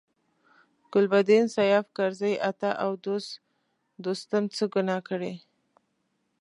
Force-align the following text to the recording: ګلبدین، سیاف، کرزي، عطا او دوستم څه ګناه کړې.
ګلبدین، 0.91 1.45
سیاف، 1.55 1.85
کرزي، 1.97 2.33
عطا 2.49 2.71
او 2.83 2.91
دوستم 4.03 4.43
څه 4.55 4.63
ګناه 4.73 5.01
کړې. 5.09 5.33